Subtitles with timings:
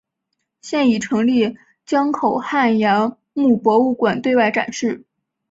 [0.63, 1.55] 现已成立
[1.85, 5.03] 江口汉崖墓博物馆对外展示。